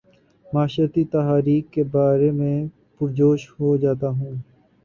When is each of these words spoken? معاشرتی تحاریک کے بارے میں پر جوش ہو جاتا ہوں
معاشرتی 0.45 1.03
تحاریک 1.07 1.69
کے 1.73 1.83
بارے 1.91 2.31
میں 2.31 2.57
پر 3.01 3.13
جوش 3.15 3.49
ہو 3.51 3.75
جاتا 3.77 4.07
ہوں 4.09 4.35